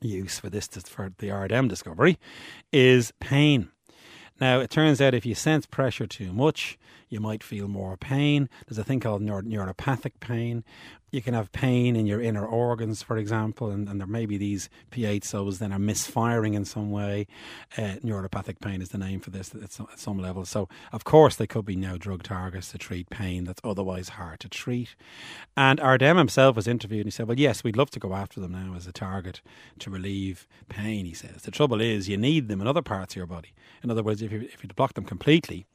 use 0.00 0.38
for 0.38 0.50
this 0.50 0.68
for 0.68 1.12
the 1.18 1.28
Ardem 1.28 1.68
discovery 1.68 2.18
is 2.72 3.12
pain. 3.20 3.70
Now, 4.40 4.60
it 4.60 4.70
turns 4.70 5.00
out 5.00 5.14
if 5.14 5.26
you 5.26 5.34
sense 5.34 5.66
pressure 5.66 6.06
too 6.06 6.32
much, 6.32 6.78
you 7.10 7.20
might 7.20 7.42
feel 7.42 7.68
more 7.68 7.96
pain. 7.96 8.48
There's 8.66 8.78
a 8.78 8.84
thing 8.84 9.00
called 9.00 9.22
neuropathic 9.22 10.12
pain, 10.20 10.64
you 11.10 11.22
can 11.22 11.34
have 11.34 11.50
pain 11.50 11.96
in 11.96 12.06
your 12.06 12.20
inner 12.20 12.46
organs, 12.46 13.02
for 13.02 13.16
example, 13.16 13.70
and, 13.70 13.88
and 13.88 14.00
there 14.00 14.06
may 14.06 14.26
be 14.26 14.36
these 14.36 14.68
piezos 14.92 15.58
then 15.58 15.72
are 15.72 15.78
misfiring 15.78 16.54
in 16.54 16.64
some 16.64 16.90
way. 16.90 17.26
Uh, 17.76 17.96
neuropathic 18.04 18.60
pain 18.60 18.80
is 18.80 18.90
the 18.90 18.98
name 18.98 19.20
for 19.20 19.30
this 19.30 19.52
at 19.54 19.72
some, 19.72 19.88
at 19.92 19.98
some 19.98 20.18
level. 20.18 20.44
So, 20.44 20.68
of 20.92 21.04
course, 21.04 21.36
they 21.36 21.46
could 21.46 21.64
be 21.64 21.76
now 21.76 21.96
drug 21.96 22.22
targets 22.22 22.70
to 22.72 22.78
treat 22.78 23.10
pain 23.10 23.44
that's 23.44 23.60
otherwise 23.64 24.10
hard 24.10 24.40
to 24.40 24.48
treat. 24.48 24.94
And 25.56 25.80
Ardem 25.80 26.16
himself 26.16 26.54
was 26.54 26.68
interviewed 26.68 27.00
and 27.00 27.06
he 27.06 27.10
said, 27.10 27.26
Well, 27.26 27.38
yes, 27.38 27.64
we'd 27.64 27.76
love 27.76 27.90
to 27.90 28.00
go 28.00 28.14
after 28.14 28.40
them 28.40 28.52
now 28.52 28.74
as 28.76 28.86
a 28.86 28.92
target 28.92 29.40
to 29.80 29.90
relieve 29.90 30.46
pain, 30.68 31.06
he 31.06 31.14
says. 31.14 31.42
The 31.42 31.50
trouble 31.50 31.80
is, 31.80 32.08
you 32.08 32.16
need 32.16 32.48
them 32.48 32.60
in 32.60 32.68
other 32.68 32.82
parts 32.82 33.14
of 33.14 33.16
your 33.16 33.26
body. 33.26 33.52
In 33.82 33.90
other 33.90 34.02
words, 34.02 34.22
if 34.22 34.30
you, 34.30 34.42
if 34.52 34.62
you 34.62 34.68
block 34.76 34.94
them 34.94 35.04
completely, 35.04 35.66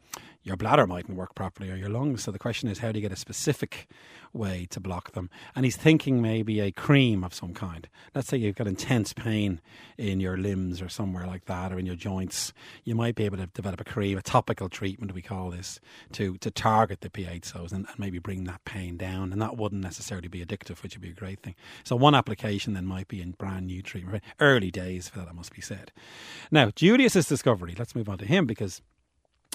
your 0.45 0.55
bladder 0.55 0.85
mightn't 0.85 1.17
work 1.17 1.33
properly 1.33 1.71
or 1.71 1.75
your 1.75 1.89
lungs. 1.89 2.23
So 2.23 2.31
the 2.31 2.37
question 2.37 2.69
is, 2.69 2.77
how 2.77 2.91
do 2.91 2.99
you 2.99 3.01
get 3.01 3.11
a 3.11 3.19
specific 3.19 3.87
way 4.31 4.67
to 4.69 4.79
block 4.79 5.13
them? 5.13 5.31
And 5.55 5.65
he's 5.65 5.75
thinking 5.75 6.21
maybe 6.21 6.59
a 6.59 6.71
cream 6.71 7.23
of 7.23 7.33
some 7.33 7.51
kind. 7.53 7.89
Let's 8.13 8.27
say 8.27 8.37
you've 8.37 8.55
got 8.55 8.67
intense 8.67 9.11
pain 9.11 9.59
in 9.97 10.19
your 10.19 10.37
limbs 10.37 10.83
or 10.83 10.87
somewhere 10.87 11.25
like 11.25 11.45
that, 11.45 11.73
or 11.73 11.79
in 11.79 11.87
your 11.87 11.95
joints. 11.95 12.53
You 12.83 12.93
might 12.93 13.15
be 13.15 13.25
able 13.25 13.37
to 13.37 13.47
develop 13.47 13.81
a 13.81 13.83
cream, 13.83 14.19
a 14.19 14.21
topical 14.21 14.69
treatment, 14.69 15.13
we 15.13 15.23
call 15.23 15.49
this, 15.49 15.79
to, 16.11 16.37
to 16.37 16.51
target 16.51 17.01
the 17.01 17.09
piezos 17.09 17.71
and, 17.71 17.87
and 17.87 17.97
maybe 17.97 18.19
bring 18.19 18.43
that 18.43 18.63
pain 18.65 18.97
down. 18.97 19.33
And 19.33 19.41
that 19.41 19.57
wouldn't 19.57 19.81
necessarily 19.81 20.27
be 20.27 20.45
addictive, 20.45 20.83
which 20.83 20.95
would 20.95 21.01
be 21.01 21.09
a 21.09 21.13
great 21.13 21.39
thing. 21.39 21.55
So 21.83 21.95
one 21.95 22.13
application 22.13 22.73
then 22.73 22.85
might 22.85 23.07
be 23.07 23.19
in 23.19 23.31
brand 23.31 23.65
new 23.65 23.81
treatment. 23.81 24.23
Early 24.39 24.69
days 24.69 25.09
for 25.09 25.17
that, 25.17 25.25
that 25.25 25.35
must 25.35 25.55
be 25.55 25.61
said. 25.61 25.91
Now, 26.51 26.69
Julius's 26.69 27.27
discovery, 27.27 27.73
let's 27.75 27.95
move 27.95 28.09
on 28.09 28.19
to 28.19 28.25
him 28.25 28.45
because 28.45 28.83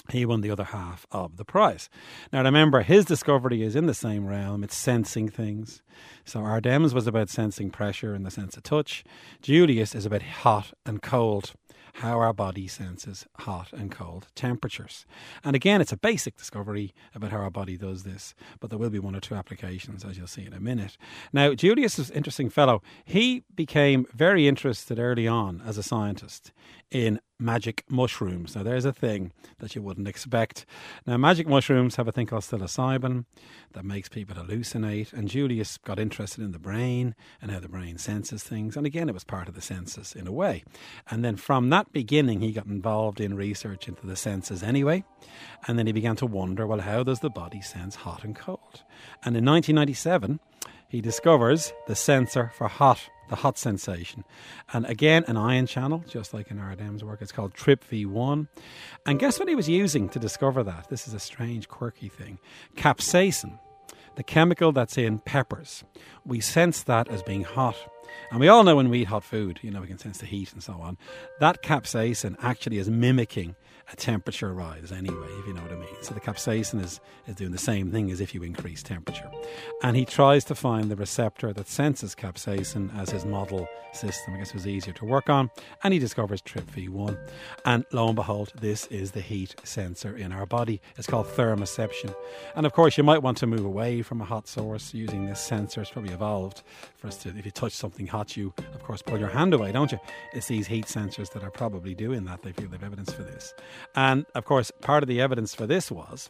he 0.09 0.25
won 0.25 0.41
the 0.41 0.51
other 0.51 0.65
half 0.65 1.05
of 1.11 1.37
the 1.37 1.45
prize. 1.45 1.89
Now, 2.31 2.43
remember, 2.43 2.81
his 2.81 3.05
discovery 3.05 3.61
is 3.61 3.75
in 3.75 3.85
the 3.85 3.93
same 3.93 4.25
realm. 4.25 4.63
It's 4.63 4.75
sensing 4.75 5.29
things. 5.29 5.81
So, 6.25 6.39
Ardem's 6.41 6.93
was 6.93 7.07
about 7.07 7.29
sensing 7.29 7.69
pressure 7.69 8.15
in 8.15 8.23
the 8.23 8.31
sense 8.31 8.57
of 8.57 8.63
touch. 8.63 9.03
Julius 9.41 9.95
is 9.95 10.05
about 10.05 10.21
hot 10.21 10.73
and 10.85 11.01
cold, 11.01 11.53
how 11.95 12.19
our 12.19 12.33
body 12.33 12.67
senses 12.67 13.25
hot 13.39 13.73
and 13.73 13.91
cold 13.91 14.27
temperatures. 14.35 15.05
And 15.43 15.55
again, 15.55 15.81
it's 15.81 15.91
a 15.91 15.97
basic 15.97 16.37
discovery 16.37 16.93
about 17.13 17.31
how 17.31 17.39
our 17.39 17.51
body 17.51 17.77
does 17.77 18.03
this, 18.03 18.33
but 18.59 18.69
there 18.69 18.79
will 18.79 18.89
be 18.89 18.99
one 18.99 19.15
or 19.15 19.19
two 19.19 19.35
applications, 19.35 20.05
as 20.05 20.17
you'll 20.17 20.27
see 20.27 20.45
in 20.45 20.53
a 20.53 20.59
minute. 20.59 20.97
Now, 21.33 21.53
Julius 21.53 21.99
is 21.99 22.09
an 22.09 22.17
interesting 22.17 22.49
fellow. 22.49 22.81
He 23.03 23.43
became 23.53 24.05
very 24.13 24.47
interested 24.47 24.99
early 24.99 25.27
on 25.27 25.61
as 25.65 25.77
a 25.77 25.83
scientist 25.83 26.51
in 26.89 27.19
magic 27.41 27.83
mushrooms. 27.89 28.55
Now, 28.55 28.63
there's 28.63 28.85
a 28.85 28.93
thing 28.93 29.31
that 29.59 29.75
you 29.75 29.81
wouldn't 29.81 30.07
expect. 30.07 30.65
Now, 31.05 31.17
magic 31.17 31.47
mushrooms 31.47 31.95
have 31.95 32.07
a 32.07 32.11
thing 32.11 32.27
called 32.27 32.43
psilocybin 32.43 33.25
that 33.73 33.83
makes 33.83 34.07
people 34.07 34.35
hallucinate. 34.35 35.11
And 35.11 35.27
Julius 35.27 35.77
got 35.77 35.99
interested 35.99 36.43
in 36.43 36.51
the 36.51 36.59
brain 36.59 37.15
and 37.41 37.51
how 37.51 37.59
the 37.59 37.67
brain 37.67 37.97
senses 37.97 38.43
things. 38.43 38.77
And 38.77 38.85
again, 38.85 39.09
it 39.09 39.13
was 39.13 39.23
part 39.23 39.47
of 39.47 39.55
the 39.55 39.61
senses 39.61 40.13
in 40.15 40.27
a 40.27 40.31
way. 40.31 40.63
And 41.09 41.25
then 41.25 41.35
from 41.35 41.69
that 41.69 41.91
beginning, 41.91 42.41
he 42.41 42.51
got 42.51 42.67
involved 42.67 43.19
in 43.19 43.35
research 43.35 43.87
into 43.87 44.05
the 44.05 44.15
senses 44.15 44.63
anyway. 44.63 45.03
And 45.67 45.77
then 45.77 45.87
he 45.87 45.93
began 45.93 46.15
to 46.17 46.25
wonder 46.25 46.67
well, 46.67 46.81
how 46.81 47.03
does 47.03 47.19
the 47.19 47.29
body 47.29 47.61
sense 47.61 47.95
hot 47.95 48.23
and 48.23 48.35
cold? 48.35 48.83
And 49.23 49.35
in 49.35 49.45
1997, 49.45 50.39
he 50.87 51.01
discovers 51.01 51.73
the 51.87 51.95
sensor 51.95 52.51
for 52.53 52.67
hot 52.67 53.09
the 53.31 53.37
hot 53.37 53.57
sensation. 53.57 54.23
And 54.73 54.85
again, 54.85 55.23
an 55.27 55.37
ion 55.37 55.65
channel, 55.65 56.03
just 56.07 56.33
like 56.33 56.51
in 56.51 56.59
Ardem's 56.59 57.03
work. 57.03 57.21
It's 57.21 57.31
called 57.31 57.55
TRPV1. 57.55 58.47
And 59.07 59.19
guess 59.19 59.39
what 59.39 59.47
he 59.47 59.55
was 59.55 59.69
using 59.69 60.09
to 60.09 60.19
discover 60.19 60.63
that? 60.63 60.89
This 60.89 61.07
is 61.07 61.13
a 61.15 61.19
strange, 61.19 61.69
quirky 61.69 62.09
thing. 62.09 62.39
Capsaicin, 62.75 63.57
the 64.17 64.23
chemical 64.23 64.73
that's 64.73 64.97
in 64.97 65.19
peppers. 65.19 65.85
We 66.25 66.41
sense 66.41 66.83
that 66.83 67.07
as 67.07 67.23
being 67.23 67.43
hot. 67.43 67.77
And 68.31 68.41
we 68.41 68.49
all 68.49 68.65
know 68.65 68.75
when 68.75 68.89
we 68.89 68.99
eat 68.99 69.07
hot 69.07 69.23
food, 69.23 69.61
you 69.63 69.71
know, 69.71 69.79
we 69.79 69.87
can 69.87 69.97
sense 69.97 70.17
the 70.17 70.25
heat 70.25 70.51
and 70.51 70.61
so 70.61 70.73
on. 70.73 70.97
That 71.39 71.63
capsaicin 71.63 72.35
actually 72.41 72.79
is 72.79 72.89
mimicking 72.89 73.55
a 73.91 73.95
temperature 73.95 74.53
rise 74.53 74.91
anyway, 74.91 75.27
if 75.39 75.47
you 75.47 75.53
know 75.53 75.61
what 75.61 75.71
I 75.71 75.75
mean. 75.75 75.95
So 76.01 76.13
the 76.13 76.19
capsaicin 76.19 76.83
is, 76.83 76.99
is 77.27 77.35
doing 77.35 77.51
the 77.51 77.57
same 77.57 77.91
thing 77.91 78.11
as 78.11 78.21
if 78.21 78.35
you 78.35 78.43
increase 78.43 78.83
temperature. 78.83 79.29
And 79.81 79.95
he 79.95 80.05
tries 80.05 80.43
to 80.45 80.55
find 80.55 80.91
the 80.91 80.95
receptor 80.95 81.53
that 81.53 81.67
senses 81.67 82.15
capsaicin 82.15 82.95
as 82.97 83.09
his 83.09 83.25
model 83.25 83.67
system. 83.93 84.33
I 84.33 84.37
guess 84.37 84.49
it 84.49 84.55
was 84.55 84.67
easier 84.67 84.93
to 84.93 85.05
work 85.05 85.29
on. 85.29 85.49
And 85.83 85.93
he 85.93 85.99
discovers 85.99 86.41
TRPV1. 86.41 87.17
And 87.65 87.85
lo 87.91 88.07
and 88.07 88.15
behold, 88.15 88.53
this 88.59 88.85
is 88.87 89.11
the 89.11 89.21
heat 89.21 89.55
sensor 89.63 90.15
in 90.15 90.31
our 90.31 90.45
body. 90.45 90.81
It's 90.97 91.07
called 91.07 91.27
thermoception. 91.27 92.13
And 92.55 92.65
of 92.65 92.73
course, 92.73 92.97
you 92.97 93.03
might 93.03 93.23
want 93.23 93.37
to 93.39 93.47
move 93.47 93.65
away 93.65 94.01
from 94.01 94.21
a 94.21 94.25
hot 94.25 94.47
source 94.47 94.93
using 94.93 95.25
this 95.25 95.39
sensor. 95.39 95.81
It's 95.81 95.91
probably 95.91 96.13
evolved 96.13 96.63
for 96.97 97.07
us 97.07 97.17
to, 97.17 97.29
if 97.29 97.45
you 97.45 97.51
touch 97.51 97.73
something 97.73 98.07
hot, 98.07 98.37
you, 98.37 98.53
of 98.73 98.83
course, 98.83 99.01
pull 99.01 99.19
your 99.19 99.29
hand 99.29 99.53
away, 99.53 99.71
don't 99.71 99.91
you? 99.91 99.99
It's 100.33 100.47
these 100.47 100.67
heat 100.67 100.85
sensors 100.85 101.31
that 101.33 101.43
are 101.43 101.51
probably 101.51 101.95
doing 101.95 102.25
that. 102.25 102.41
They 102.43 102.51
feel 102.51 102.69
they've 102.69 102.83
evidence 102.83 103.13
for 103.13 103.23
this. 103.23 103.53
And 103.95 104.25
of 104.35 104.45
course, 104.45 104.71
part 104.81 105.03
of 105.03 105.07
the 105.07 105.21
evidence 105.21 105.53
for 105.53 105.67
this 105.67 105.91
was 105.91 106.29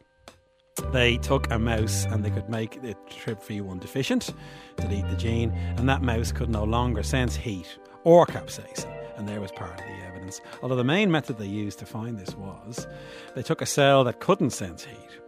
they 0.91 1.17
took 1.17 1.51
a 1.51 1.59
mouse 1.59 2.05
and 2.05 2.23
they 2.23 2.29
could 2.29 2.49
make 2.49 2.77
it 2.77 2.97
TRPV1 3.09 3.79
deficient, 3.79 4.33
delete 4.77 5.07
the 5.09 5.15
gene, 5.15 5.51
and 5.77 5.87
that 5.87 6.01
mouse 6.01 6.31
could 6.31 6.49
no 6.49 6.63
longer 6.63 7.03
sense 7.03 7.35
heat 7.35 7.77
or 8.03 8.25
capsaicin. 8.25 8.89
And 9.17 9.27
there 9.27 9.41
was 9.41 9.51
part 9.51 9.79
of 9.79 9.85
the 9.85 10.05
evidence. 10.07 10.41
Although 10.63 10.77
the 10.77 10.83
main 10.83 11.11
method 11.11 11.37
they 11.37 11.45
used 11.45 11.79
to 11.79 11.85
find 11.85 12.17
this 12.17 12.35
was 12.35 12.87
they 13.35 13.43
took 13.43 13.61
a 13.61 13.65
cell 13.65 14.03
that 14.05 14.19
couldn't 14.19 14.51
sense 14.51 14.85
heat 14.85 15.19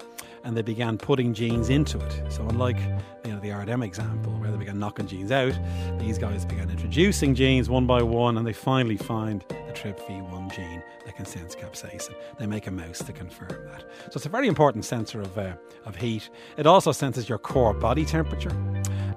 and 0.43 0.57
they 0.57 0.61
began 0.61 0.97
putting 0.97 1.33
genes 1.33 1.69
into 1.69 1.99
it. 1.99 2.31
So 2.31 2.45
unlike 2.47 2.77
you 3.25 3.31
know 3.31 3.39
the 3.39 3.49
Ardem 3.49 3.83
example 3.83 4.33
where 4.33 4.51
they 4.51 4.57
began 4.57 4.79
knocking 4.79 5.07
genes 5.07 5.31
out, 5.31 5.57
these 5.99 6.17
guys 6.17 6.45
began 6.45 6.69
introducing 6.69 7.35
genes 7.35 7.69
one 7.69 7.85
by 7.87 8.01
one, 8.01 8.37
and 8.37 8.45
they 8.45 8.53
finally 8.53 8.97
find 8.97 9.43
the 9.49 9.73
TRPV1 9.73 10.53
gene 10.55 10.83
that 11.05 11.15
can 11.15 11.25
sense 11.25 11.55
capsaicin. 11.55 12.15
They 12.37 12.45
make 12.45 12.67
a 12.67 12.71
mouse 12.71 12.99
to 12.99 13.13
confirm 13.13 13.65
that. 13.67 13.81
So 14.09 14.17
it's 14.17 14.25
a 14.25 14.29
very 14.29 14.47
important 14.47 14.85
sensor 14.85 15.21
of 15.21 15.37
uh, 15.37 15.53
of 15.85 15.95
heat. 15.95 16.29
It 16.57 16.67
also 16.67 16.91
senses 16.91 17.29
your 17.29 17.37
core 17.37 17.73
body 17.73 18.05
temperature. 18.05 18.55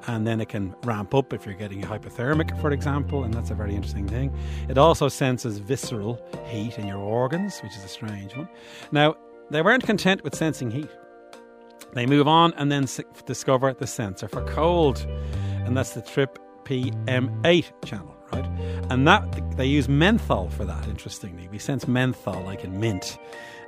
And 0.09 0.27
then 0.27 0.41
it 0.41 0.49
can 0.49 0.75
ramp 0.85 1.15
up 1.15 1.33
if 1.33 1.47
you're 1.47 1.55
getting 1.55 1.83
hypothermic, 1.83 2.61
for 2.61 2.71
example, 2.71 3.25
and 3.25 3.35
that's 3.35 3.51
a 3.51 3.55
very 3.55 3.75
interesting 3.75 4.07
thing. 4.07 4.33
It 4.69 4.79
also 4.79 5.09
senses 5.09 5.59
visceral 5.59 6.21
heat 6.47 6.79
in 6.79 6.87
your 6.87 6.99
organs, 6.99 7.59
which 7.61 7.75
is 7.77 7.83
a 7.83 7.89
strange 7.89 8.37
one. 8.37 8.49
Now, 8.93 9.17
they 9.51 9.63
weren't 9.63 9.85
content 9.85 10.23
with 10.23 10.35
sensing 10.35 10.71
heat. 10.71 10.91
They 11.93 12.07
move 12.07 12.29
on 12.29 12.53
and 12.55 12.71
then 12.71 12.87
discover 13.25 13.73
the 13.73 13.87
sensor 13.87 14.29
for 14.29 14.43
cold, 14.45 15.07
and 15.65 15.77
that's 15.77 15.93
the 15.93 16.03
Trip 16.03 16.39
PM8 16.65 17.73
channel, 17.85 18.15
right? 18.33 18.45
And 18.91 19.07
that 19.07 19.57
they 19.57 19.67
use 19.67 19.89
menthol 19.89 20.51
for 20.51 20.65
that. 20.65 20.87
Interestingly, 20.89 21.49
we 21.49 21.59
sense 21.59 21.87
menthol 21.87 22.43
like 22.43 22.65
in 22.65 22.81
mint, 22.81 23.19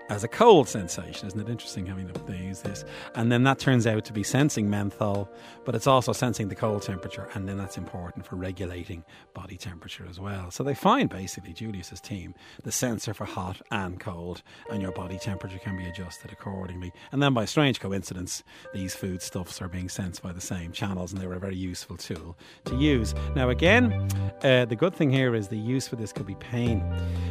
as 0.09 0.25
a 0.25 0.29
cold 0.29 0.69
sensation. 0.69 1.27
Isn't 1.29 1.41
it 1.41 1.49
interesting 1.49 1.87
having 1.87 2.09
they 2.29 2.37
use 2.37 2.61
this? 2.61 2.85
And 3.15 3.31
then 3.33 3.43
that 3.45 3.59
turns 3.59 3.87
out 3.87 4.05
to 4.05 4.12
be 4.12 4.23
sensing 4.23 4.69
menthol, 4.69 5.29
but 5.65 5.75
it's 5.75 5.87
also 5.87 6.12
sensing 6.12 6.49
the 6.49 6.55
cold 6.55 6.83
temperature, 6.83 7.29
and 7.35 7.49
then 7.49 7.59
that's 7.59 7.77
important 7.77 8.27
for 8.27 8.37
regulating 8.37 9.05
body 9.35 9.57
temperature 9.57 10.07
as 10.09 10.19
well. 10.21 10.50
So 10.50 10.62
they 10.62 10.75
find 10.75 11.09
basically 11.09 11.53
Julius's 11.53 12.00
team 12.00 12.35
the 12.62 12.73
sensor 12.73 13.15
for 13.15 13.25
hot 13.25 13.61
and 13.71 13.99
cold, 13.99 14.43
and 14.71 14.83
your 14.83 14.93
body 14.93 15.19
temperature 15.19 15.59
can 15.59 15.77
be 15.77 15.87
adjusted 15.87 16.33
accordingly. 16.33 16.93
And 17.12 17.23
then 17.23 17.35
by 17.35 17.45
strange 17.45 17.81
coincidence, 17.81 18.43
these 18.73 18.95
foodstuffs 18.95 19.61
are 19.62 19.69
being 19.69 19.88
sensed 19.88 20.23
by 20.23 20.33
the 20.33 20.41
same 20.41 20.73
channels, 20.73 21.12
and 21.12 21.21
they 21.21 21.27
were 21.27 21.35
a 21.35 21.41
very 21.41 21.57
useful 21.57 21.97
tool 21.97 22.37
to 22.67 22.77
use. 22.77 23.15
Now 23.35 23.50
again, 23.50 24.09
uh, 24.43 24.65
the 24.65 24.77
good 24.77 24.95
thing 24.95 25.11
here 25.11 25.35
is 25.35 25.49
the 25.49 25.59
use 25.59 25.88
for 25.88 25.97
this 25.97 26.12
could 26.12 26.27
be 26.27 26.37
pain, 26.37 26.83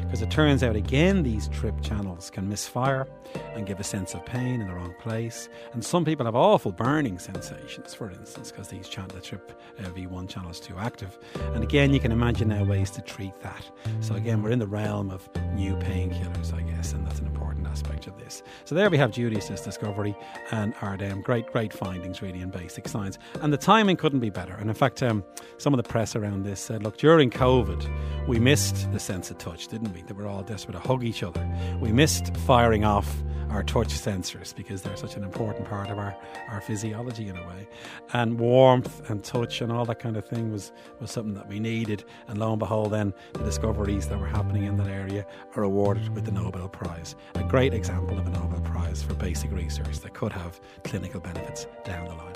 because 0.02 0.22
it 0.22 0.32
turns 0.32 0.64
out 0.64 0.76
again 0.76 1.24
these 1.24 1.48
trip 1.50 1.82
channels 1.82 2.30
can 2.30 2.50
miss 2.50 2.67
fire 2.68 3.08
and 3.56 3.66
give 3.66 3.80
a 3.80 3.84
sense 3.84 4.14
of 4.14 4.26
pain 4.26 4.62
in 4.62 4.68
the 4.68 4.74
wrong 4.74 4.94
place. 5.00 5.50
And 5.74 5.84
some 5.84 6.06
people 6.06 6.26
have 6.26 6.36
awful 6.36 6.72
burning 6.72 7.20
sensations, 7.20 7.94
for 7.94 8.10
instance, 8.12 8.52
because 8.52 8.70
these 8.70 8.88
channel, 8.88 9.12
the 9.14 9.22
trip 9.22 9.60
uh, 9.80 9.84
V1 9.90 10.30
channel 10.30 10.52
is 10.52 10.60
too 10.60 10.76
active. 10.78 11.18
And 11.54 11.64
again, 11.64 11.94
you 11.94 12.00
can 12.00 12.12
imagine 12.12 12.50
now 12.50 12.64
ways 12.64 12.92
to 12.92 13.02
treat 13.02 13.40
that. 13.42 13.70
So 14.02 14.16
again, 14.16 14.42
we're 14.42 14.52
in 14.52 14.60
the 14.60 14.68
realm 14.68 15.10
of 15.10 15.28
new 15.54 15.76
painkillers, 15.76 16.54
I 16.54 16.62
guess, 16.62 16.94
and 16.94 17.06
that's 17.06 17.20
an 17.20 17.28
important 17.28 17.68
aspect 17.68 18.08
of 18.08 18.18
this. 18.18 18.44
So 18.66 18.76
there 18.76 18.90
we 18.90 18.98
have 18.98 19.12
Julius's 19.12 19.62
discovery 19.62 20.16
and 20.52 20.74
Ardem. 20.76 21.24
Great, 21.24 21.48
great 21.48 21.74
findings 21.74 22.22
really 22.22 22.42
in 22.42 22.50
basic 22.50 22.88
science. 22.88 23.18
And 23.42 23.52
the 23.52 23.58
timing 23.58 23.98
couldn't 23.98 24.20
be 24.20 24.30
better. 24.30 24.54
And 24.54 24.70
in 24.70 24.76
fact, 24.76 25.02
um, 25.04 25.24
some 25.58 25.74
of 25.74 25.78
the 25.78 25.88
press 25.88 26.16
around 26.16 26.44
this 26.44 26.60
said, 26.60 26.84
look, 26.84 26.98
during 26.98 27.30
COVID, 27.30 28.28
we 28.28 28.40
missed 28.40 28.92
the 28.92 29.00
sense 29.00 29.32
of 29.32 29.38
touch, 29.38 29.68
didn't 29.68 29.94
we? 29.94 30.02
That 30.04 30.16
we're 30.16 30.28
all 30.28 30.44
desperate 30.44 30.74
to 30.74 30.80
hug 30.80 31.04
each 31.04 31.24
other. 31.24 31.46
We 31.80 31.92
missed 31.92 32.34
firing 32.58 32.86
off 32.86 33.22
our 33.52 33.62
touch 33.62 33.90
sensors 33.90 34.56
because 34.56 34.82
they're 34.82 34.98
such 34.98 35.16
an 35.16 35.24
important 35.24 35.64
part 35.70 35.92
of 35.92 36.00
our, 36.00 36.18
our 36.50 36.60
physiology 36.60 37.28
in 37.28 37.38
a 37.38 37.48
way. 37.48 37.68
And 38.14 38.40
warmth 38.40 39.08
and 39.12 39.24
touch 39.24 39.62
and 39.62 39.72
all 39.72 39.86
that 39.86 40.00
kind 40.00 40.18
of 40.18 40.26
thing 40.26 40.52
was, 40.52 40.72
was 41.00 41.12
something 41.12 41.36
that 41.36 41.48
we 41.48 41.60
needed. 41.60 42.04
And 42.28 42.40
lo 42.40 42.50
and 42.50 42.58
behold, 42.58 42.94
then 42.94 43.14
the 43.34 43.44
discoveries 43.44 44.08
that 44.08 44.20
were 44.20 44.26
happening 44.26 44.64
in 44.64 44.76
that 44.78 44.88
area 44.88 45.24
are 45.56 45.62
awarded 45.62 46.16
with 46.16 46.26
the 46.26 46.32
Nobel 46.32 46.68
Prize. 46.68 47.16
A 47.36 47.44
great 47.44 47.76
example 47.76 48.18
of 48.18 48.26
a 48.26 48.32
Nobel 48.32 48.62
Prize 48.62 49.04
for 49.04 49.14
basic 49.14 49.52
research 49.52 50.00
that 50.00 50.16
could 50.16 50.32
have 50.32 50.60
clinical 50.84 51.20
benefits 51.20 51.68
down 51.86 52.08
the 52.08 52.16
line. 52.16 52.34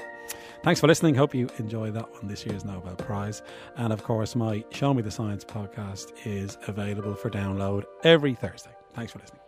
Thanks 0.61 0.79
for 0.79 0.85
listening. 0.85 1.15
Hope 1.15 1.33
you 1.33 1.49
enjoy 1.57 1.89
that 1.89 2.11
one, 2.11 2.27
this 2.27 2.45
year's 2.45 2.63
Nobel 2.63 2.95
Prize. 2.95 3.41
And 3.75 3.91
of 3.91 4.03
course, 4.03 4.35
my 4.35 4.63
Show 4.69 4.93
Me 4.93 5.01
the 5.01 5.09
Science 5.09 5.43
podcast 5.43 6.11
is 6.25 6.59
available 6.67 7.15
for 7.15 7.31
download 7.31 7.85
every 8.03 8.35
Thursday. 8.35 8.69
Thanks 8.93 9.13
for 9.13 9.17
listening. 9.17 9.40